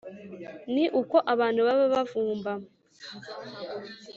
Ni 0.73 0.85
uko 1.01 1.17
abantu 1.33 1.59
baba 1.67 1.85
bavumba 1.93 2.51